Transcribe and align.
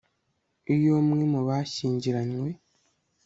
Iyo 0.73 0.91
umwe 1.01 1.23
mu 1.33 1.41
bashyingiranywe 1.47 2.49